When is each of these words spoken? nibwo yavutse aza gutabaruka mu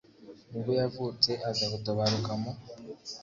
nibwo 0.49 0.71
yavutse 0.81 1.31
aza 1.49 1.65
gutabaruka 1.73 2.31
mu 2.41 2.51